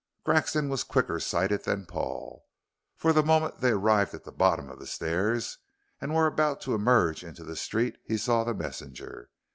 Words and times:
Grexon 0.25 0.67
was 0.67 0.83
quicker 0.83 1.19
sighted 1.19 1.63
than 1.63 1.85
Paul, 1.85 2.43
for 2.97 3.13
the 3.13 3.21
moment 3.21 3.61
they 3.61 3.69
arrived 3.69 4.15
at 4.15 4.23
the 4.23 4.31
bottom 4.31 4.67
of 4.67 4.79
the 4.79 4.87
stairs 4.87 5.59
and 6.01 6.15
were 6.15 6.25
about 6.25 6.59
to 6.61 6.73
emerge 6.73 7.23
into 7.23 7.43
the 7.43 7.55
street 7.55 7.97
he 8.03 8.17
saw 8.17 8.43
the 8.43 8.55
messenger. 8.55 9.29